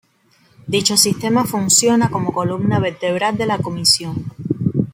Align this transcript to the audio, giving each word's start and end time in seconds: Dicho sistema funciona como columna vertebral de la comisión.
Dicho 0.65 0.97
sistema 0.97 1.45
funciona 1.45 2.09
como 2.09 2.33
columna 2.33 2.79
vertebral 2.79 3.37
de 3.37 3.45
la 3.45 3.59
comisión. 3.59 4.33